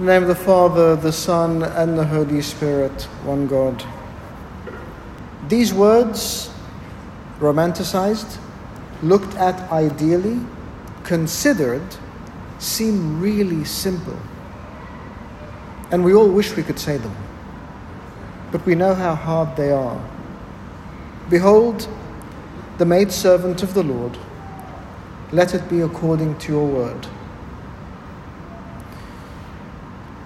[0.00, 3.84] In the name of the Father, the Son, and the Holy Spirit, one God.
[5.46, 6.50] These words,
[7.38, 8.38] romanticized,
[9.02, 10.40] looked at ideally,
[11.04, 11.82] considered,
[12.58, 14.18] seem really simple.
[15.90, 17.14] And we all wish we could say them.
[18.52, 20.02] But we know how hard they are.
[21.28, 21.86] Behold,
[22.78, 24.16] the maidservant of the Lord,
[25.30, 27.06] let it be according to your word.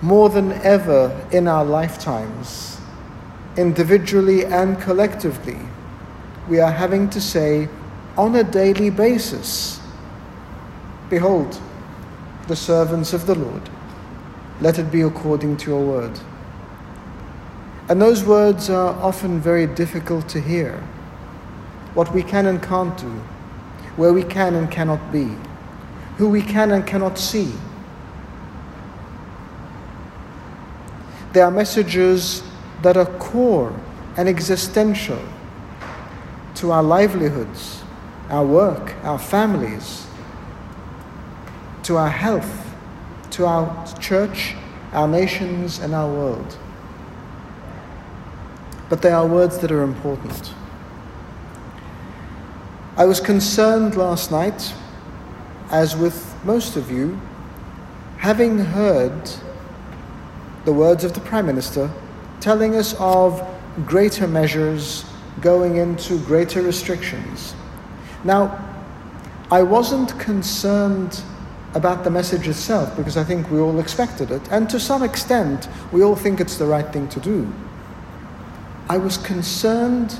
[0.04, 2.78] More than ever in our lifetimes,
[3.56, 5.56] individually and collectively,
[6.46, 7.70] we are having to say
[8.18, 9.80] on a daily basis,
[11.08, 11.58] Behold,
[12.48, 13.70] the servants of the Lord,
[14.60, 16.20] let it be according to your word.
[17.88, 20.76] And those words are often very difficult to hear.
[21.94, 23.08] What we can and can't do,
[23.96, 25.30] where we can and cannot be,
[26.18, 27.54] who we can and cannot see.
[31.34, 32.44] They are messages
[32.82, 33.74] that are core
[34.16, 35.18] and existential
[36.54, 37.82] to our livelihoods,
[38.30, 40.06] our work, our families,
[41.82, 42.72] to our health,
[43.32, 44.54] to our church,
[44.92, 46.56] our nations, and our world.
[48.88, 50.54] But they are words that are important.
[52.96, 54.72] I was concerned last night,
[55.72, 57.20] as with most of you,
[58.18, 59.32] having heard
[60.64, 61.90] the words of the Prime Minister
[62.40, 63.42] telling us of
[63.86, 65.04] greater measures
[65.40, 67.54] going into greater restrictions.
[68.22, 68.58] Now,
[69.50, 71.22] I wasn't concerned
[71.74, 75.68] about the message itself because I think we all expected it, and to some extent,
[75.92, 77.52] we all think it's the right thing to do.
[78.88, 80.18] I was concerned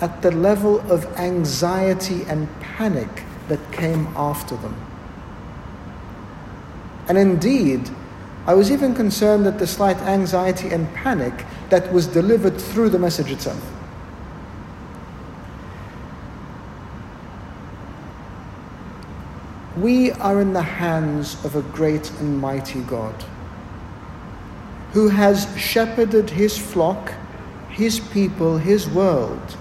[0.00, 4.74] at the level of anxiety and panic that came after them.
[7.08, 7.88] And indeed,
[8.44, 12.98] I was even concerned at the slight anxiety and panic that was delivered through the
[12.98, 13.64] message itself.
[19.76, 23.14] We are in the hands of a great and mighty God
[24.92, 27.14] who has shepherded his flock,
[27.70, 29.56] his people, his world,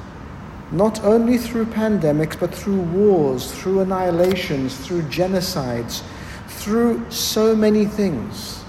[0.72, 6.02] not only through pandemics, but through wars, through annihilations, through genocides,
[6.48, 8.62] through so many things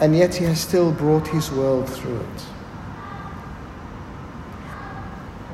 [0.00, 2.44] and yet he has still brought his world through it.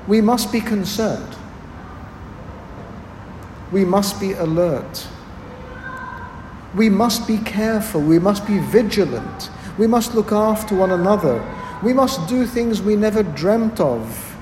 [0.06, 1.34] We must be concerned.
[3.72, 5.08] We must be alert.
[6.74, 8.00] We must be careful.
[8.02, 9.50] We must be vigilant.
[9.78, 11.42] We must look after one another.
[11.82, 14.36] We must do things we never dreamt of.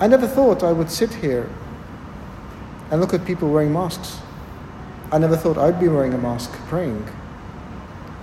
[0.00, 1.48] I never thought I would sit here
[2.90, 4.18] and look at people wearing masks.
[5.12, 7.06] I never thought I'd be wearing a mask praying.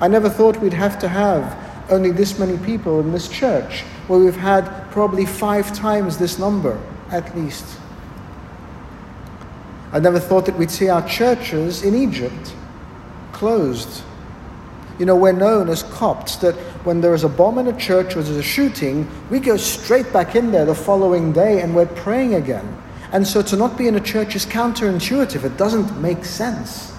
[0.03, 1.57] I never thought we'd have to have
[1.89, 6.77] only this many people in this church, where we've had probably five times this number
[7.09, 7.65] at least.
[9.93, 12.53] I never thought that we'd see our churches in Egypt
[13.31, 14.03] closed.
[14.99, 18.17] You know, we're known as Copts that when there is a bomb in a church
[18.17, 21.85] or there's a shooting, we go straight back in there the following day and we're
[21.85, 22.77] praying again.
[23.13, 25.45] And so to not be in a church is counterintuitive.
[25.45, 26.91] It doesn't make sense.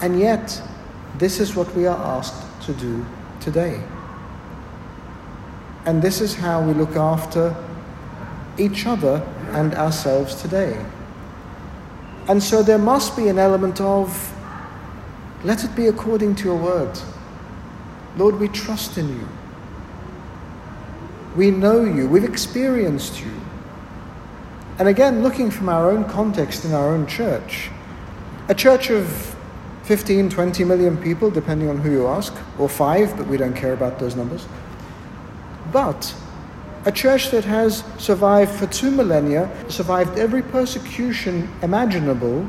[0.00, 0.62] And yet,
[1.18, 3.04] this is what we are asked to do
[3.40, 3.82] today.
[5.84, 7.54] And this is how we look after
[8.58, 10.84] each other and ourselves today.
[12.28, 14.32] And so there must be an element of,
[15.44, 16.98] let it be according to your word.
[18.16, 19.28] Lord, we trust in you.
[21.36, 22.08] We know you.
[22.08, 23.32] We've experienced you.
[24.78, 27.70] And again, looking from our own context in our own church,
[28.48, 29.35] a church of
[29.86, 33.72] 15, 20 million people, depending on who you ask, or five, but we don't care
[33.72, 34.44] about those numbers.
[35.72, 36.12] But
[36.84, 42.48] a church that has survived for two millennia, survived every persecution imaginable,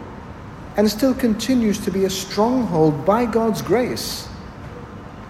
[0.78, 4.28] and still continues to be a stronghold by God's grace.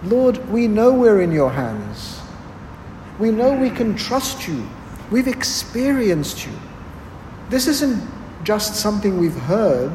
[0.02, 2.20] Lord, we know we're in your hands.
[3.18, 4.66] We know we can trust you.
[5.10, 6.52] We've experienced you.
[7.50, 8.02] This isn't
[8.44, 9.94] just something we've heard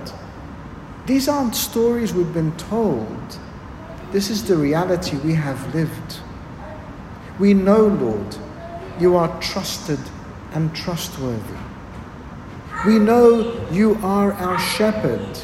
[1.05, 3.39] these aren't stories we've been told.
[4.11, 6.19] This is the reality we have lived.
[7.39, 8.37] We know, Lord,
[8.99, 9.99] you are trusted
[10.53, 11.57] and trustworthy.
[12.85, 15.39] We know you are our shepherd.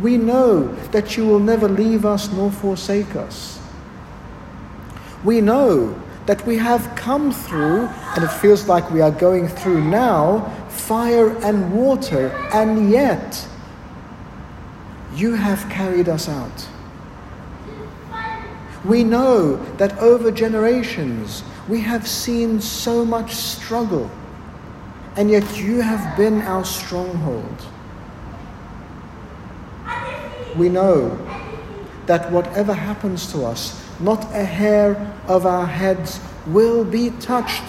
[0.00, 3.60] We know that you will never leave us nor forsake us.
[5.22, 9.84] We know that we have come through, and it feels like we are going through
[9.84, 13.46] now, fire and water, and yet
[15.14, 16.68] you have carried us out.
[18.84, 24.10] We know that over generations we have seen so much struggle,
[25.16, 27.66] and yet you have been our stronghold.
[30.56, 31.16] We know
[32.06, 37.64] that whatever happens to us, not a hair of our heads will be touched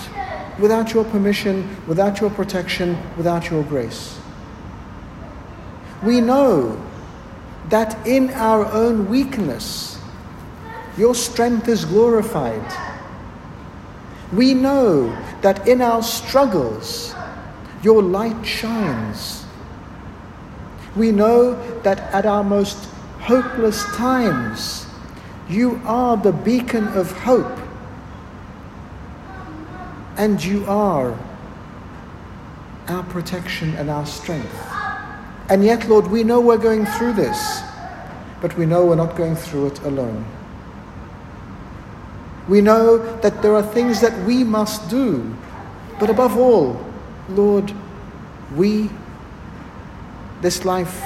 [0.59, 4.19] without your permission, without your protection, without your grace.
[6.03, 6.84] We know
[7.69, 9.99] that in our own weakness,
[10.97, 12.65] your strength is glorified.
[14.33, 15.09] We know
[15.41, 17.13] that in our struggles,
[17.83, 19.45] your light shines.
[20.95, 22.85] We know that at our most
[23.19, 24.87] hopeless times,
[25.49, 27.59] you are the beacon of hope.
[30.17, 31.17] And you are
[32.87, 34.84] our protection and our strength.
[35.49, 37.61] And yet, Lord, we know we're going through this,
[38.41, 40.25] but we know we're not going through it alone.
[42.47, 45.35] We know that there are things that we must do,
[45.99, 46.83] but above all,
[47.29, 47.71] Lord,
[48.55, 48.89] we,
[50.41, 51.01] this life,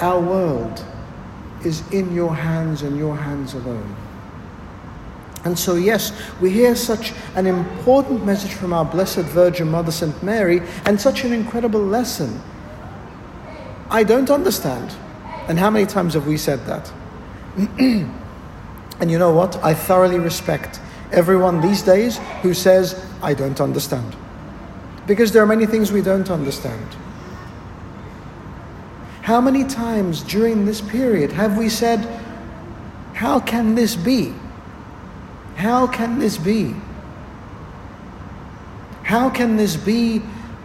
[0.00, 0.84] our world,
[1.64, 3.96] is in your hands and your hands alone.
[5.44, 10.22] And so, yes, we hear such an important message from our Blessed Virgin Mother St.
[10.22, 12.40] Mary and such an incredible lesson
[13.90, 14.94] I don't understand.
[15.48, 16.92] And how many times have we said that?
[17.78, 19.56] and you know what?
[19.64, 20.80] I thoroughly respect
[21.10, 24.14] everyone these days who says, I don't understand.
[25.06, 26.86] Because there are many things we don't understand.
[29.22, 32.00] How many times during this period have we said,
[33.14, 34.34] How can this be?
[35.56, 36.74] How can this be?
[39.02, 40.22] How can this be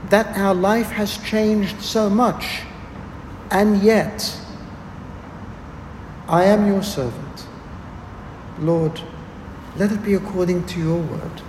[0.10, 2.62] that our life has changed so much?
[3.53, 4.35] And yet,
[6.27, 7.45] I am your servant.
[8.57, 9.00] Lord,
[9.77, 11.41] let it be according to your word.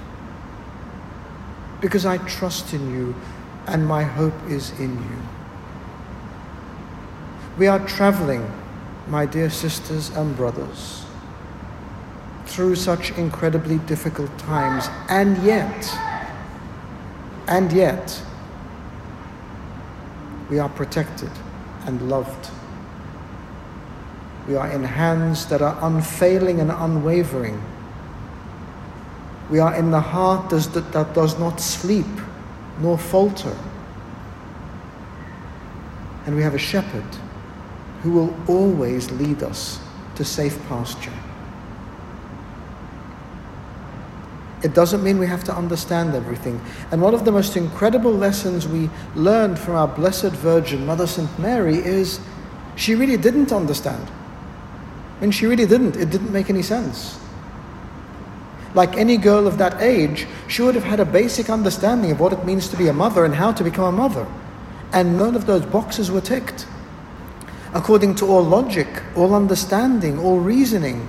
[1.81, 3.15] Because I trust in you
[3.67, 5.23] and my hope is in you.
[7.57, 8.53] We are traveling,
[9.09, 11.07] my dear sisters and brothers,
[12.45, 15.91] through such incredibly difficult times, and yet,
[17.49, 18.23] and yet,
[20.51, 21.31] we are protected
[21.87, 22.51] and loved.
[24.49, 27.63] We are in hands that are unfailing and unwavering.
[29.51, 32.07] We are in the heart that does not sleep
[32.81, 33.57] nor falter.
[36.27, 37.05] And we have a shepherd
[38.03, 39.81] who will always lead us
[40.17, 41.13] to safe pasture.
[44.65, 46.59] It doesn't mean we have to understand everything.
[46.91, 51.39] And one of the most incredible lessons we learned from our Blessed Virgin, Mother St.
[51.39, 52.19] Mary, is
[52.75, 54.09] she really didn't understand.
[55.19, 55.97] I mean, she really didn't.
[55.97, 57.21] It didn't make any sense.
[58.73, 62.33] Like any girl of that age, she would have had a basic understanding of what
[62.33, 64.27] it means to be a mother and how to become a mother.
[64.95, 66.67] And none of those boxes were ticked.
[67.75, 71.07] According to all logic, all understanding, all reasoning,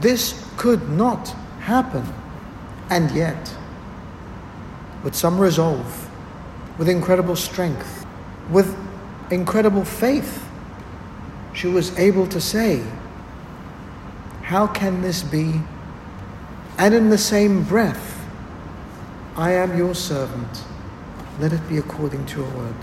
[0.00, 2.04] this could not happen.
[2.90, 3.56] And yet,
[5.04, 6.10] with some resolve,
[6.76, 8.04] with incredible strength,
[8.50, 8.76] with
[9.30, 10.44] incredible faith,
[11.54, 12.82] she was able to say,
[14.42, 15.60] How can this be?
[16.78, 18.26] And in the same breath,
[19.36, 20.64] I am your servant.
[21.38, 22.74] Let it be according to your word.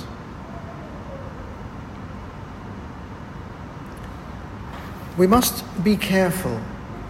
[5.17, 6.62] We must be careful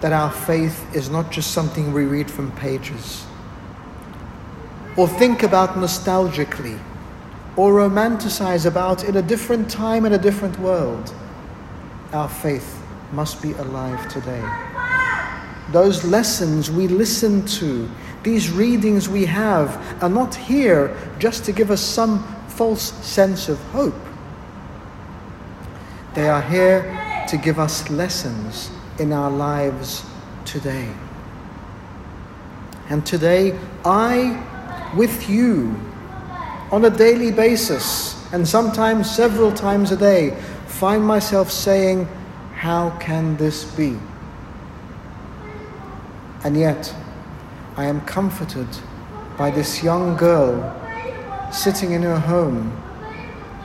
[0.02, 3.26] that our faith is not just something we read from pages,
[4.96, 6.80] or think about nostalgically,
[7.56, 11.14] or romanticize about in a different time and a different world.
[12.14, 12.80] Our faith
[13.12, 14.44] must be alive today.
[15.72, 17.90] Those lessons we listen to,
[18.24, 23.60] these readings we have, are not here just to give us some false sense of
[23.72, 23.96] hope.
[26.14, 30.04] They are here to give us lessons in our lives
[30.46, 30.90] today.
[32.90, 35.76] And today, I, with you,
[36.72, 40.32] on a daily basis, and sometimes several times a day,
[40.68, 42.08] find myself saying,
[42.56, 43.98] How can this be?
[46.44, 46.94] And yet,
[47.76, 48.68] I am comforted
[49.38, 50.74] by this young girl
[51.52, 52.72] sitting in her home,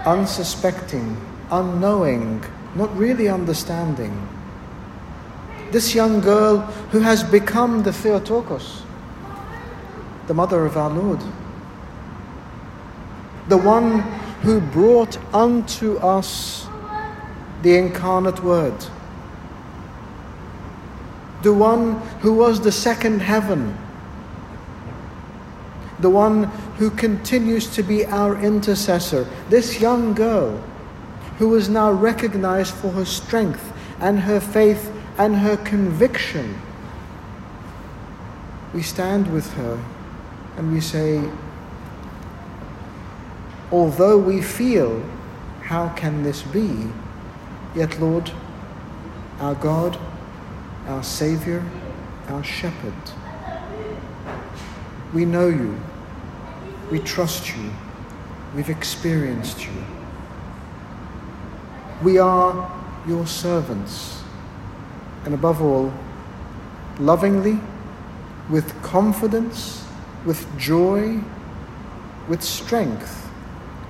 [0.05, 1.17] unsuspecting,
[1.51, 4.29] unknowing, not really understanding
[5.73, 6.59] this young girl
[6.93, 8.83] who has become the Theotokos,
[10.27, 11.21] the mother of our Lord,
[13.49, 14.01] the one
[14.43, 16.67] who brought unto us
[17.63, 18.75] the incarnate Word,
[21.43, 23.77] the one who was the second heaven,
[26.01, 26.45] the one
[26.77, 30.63] who continues to be our intercessor, this young girl
[31.39, 36.61] who is now recognized for her strength and her faith and her conviction.
[38.75, 39.83] We stand with her
[40.57, 41.23] and we say,
[43.71, 45.03] although we feel,
[45.63, 46.89] how can this be?
[47.75, 48.31] Yet, Lord,
[49.41, 49.99] our God,
[50.87, 51.65] our Saviour,
[52.29, 52.93] our Shepherd,
[55.15, 55.79] we know you,
[56.91, 57.71] we trust you,
[58.55, 59.85] we've experienced you.
[62.03, 62.71] We are
[63.07, 64.22] your servants,
[65.25, 65.93] and above all,
[66.99, 67.59] lovingly,
[68.51, 69.87] with confidence,
[70.25, 71.21] with joy,
[72.29, 73.31] with strength,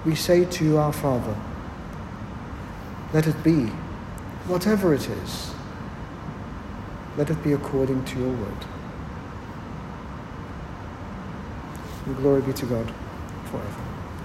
[0.04, 1.36] we say to you, Our Father,
[3.12, 3.66] let it be,
[4.46, 5.54] whatever it is,
[7.16, 8.64] let it be according to your word.
[12.06, 12.92] And glory be to God
[13.50, 13.91] forever.